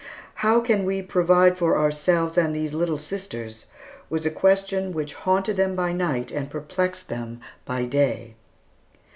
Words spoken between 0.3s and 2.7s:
"How can we provide for ourselves and